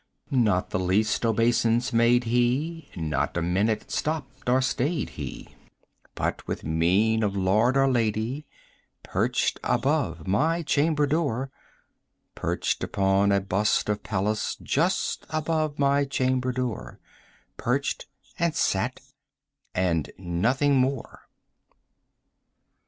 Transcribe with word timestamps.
Not 0.31 0.71
the 0.71 0.79
least 0.79 1.27
obeisance 1.27 1.93
made 1.93 2.23
he; 2.23 2.89
not 2.95 3.37
a 3.37 3.41
minute 3.43 3.91
stopped 3.91 4.49
or 4.49 4.59
stayed 4.59 5.09
he; 5.09 5.49
But, 6.15 6.47
with 6.47 6.63
mien 6.63 7.21
of 7.21 7.35
lord 7.35 7.77
or 7.77 7.87
lady, 7.87 8.47
perched 9.03 9.59
above 9.63 10.25
my 10.27 10.63
chamber 10.63 11.05
door, 11.05 11.51
40 12.33 12.33
Perched 12.33 12.83
upon 12.83 13.31
a 13.31 13.41
bust 13.41 13.89
of 13.89 14.01
Pallas 14.01 14.57
just 14.63 15.27
above 15.29 15.77
my 15.77 16.03
chamber 16.05 16.51
door: 16.51 16.99
Perched, 17.57 18.07
and 18.39 18.55
sat, 18.55 19.01
and 19.75 20.09
nothing 20.17 20.77
more. 20.77 21.29